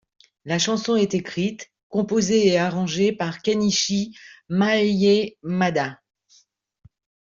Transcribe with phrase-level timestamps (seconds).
[0.45, 4.17] La chanson est écrite, composée et arrangée par Kenichi
[4.49, 5.99] Maeyamada.